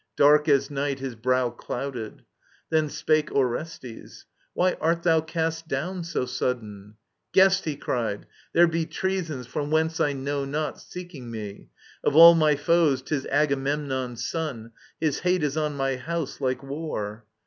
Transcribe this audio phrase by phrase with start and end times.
[0.17, 2.23] Dark as night his brow Clouded.
[2.71, 6.95] Then spake Orestes:Why art thou Cast down so sudden?"
[7.33, 11.69] Guest, he cried, there be Treasons from whence I know not, seeking me.*
[12.03, 17.25] Of all my foes, 'tis Agamemnon's son; His hate is on my house^ like war."